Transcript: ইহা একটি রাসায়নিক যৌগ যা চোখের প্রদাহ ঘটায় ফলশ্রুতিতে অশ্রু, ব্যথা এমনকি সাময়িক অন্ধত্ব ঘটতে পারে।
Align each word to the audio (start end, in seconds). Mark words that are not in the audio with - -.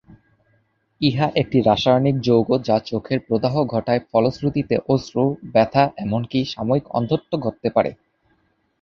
ইহা 1.01 1.27
একটি 1.35 1.57
রাসায়নিক 1.61 2.15
যৌগ 2.21 2.47
যা 2.67 2.77
চোখের 2.85 3.19
প্রদাহ 3.27 3.53
ঘটায় 3.65 4.01
ফলশ্রুতিতে 4.09 4.75
অশ্রু, 4.87 5.23
ব্যথা 5.53 5.83
এমনকি 5.97 6.39
সাময়িক 6.45 6.85
অন্ধত্ব 6.89 7.31
ঘটতে 7.37 7.67
পারে। 7.69 7.91